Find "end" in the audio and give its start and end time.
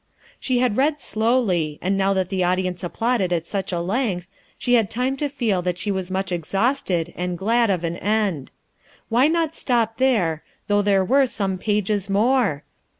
7.97-8.49